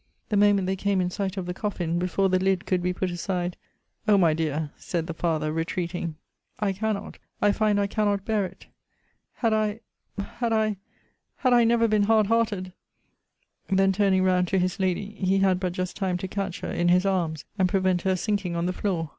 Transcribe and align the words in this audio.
The 0.29 0.35
moment 0.35 0.65
they 0.65 0.75
came 0.75 0.99
in 0.99 1.11
sight 1.11 1.37
of 1.37 1.45
the 1.45 1.53
coffin, 1.53 1.99
before 1.99 2.27
the 2.27 2.39
lid 2.39 2.65
could 2.65 2.81
be 2.81 2.91
put 2.91 3.11
aside, 3.11 3.55
O 4.07 4.17
my 4.17 4.33
dear, 4.33 4.71
said 4.75 5.05
the 5.05 5.13
father, 5.13 5.53
retreating, 5.53 6.15
I 6.59 6.73
cannot, 6.73 7.19
I 7.39 7.51
find 7.51 7.79
I 7.79 7.85
cannot 7.85 8.25
bear 8.25 8.43
it! 8.47 8.65
Had 9.33 9.53
I 9.53 9.81
had 10.17 10.53
I 10.53 10.77
had 11.35 11.53
I 11.53 11.63
never 11.65 11.87
been 11.87 12.05
hard 12.09 12.25
hearted! 12.25 12.73
Then, 13.69 13.91
turning 13.91 14.23
round 14.23 14.47
to 14.47 14.57
his 14.57 14.79
lady, 14.79 15.11
he 15.19 15.37
had 15.37 15.59
but 15.59 15.73
just 15.73 15.95
time 15.95 16.17
to 16.17 16.27
catch 16.27 16.61
her 16.61 16.71
in 16.71 16.87
his 16.87 17.05
arms, 17.05 17.45
and 17.59 17.69
prevent 17.69 18.01
her 18.01 18.15
sinking 18.15 18.55
on 18.55 18.65
the 18.65 18.73
floor. 18.73 19.09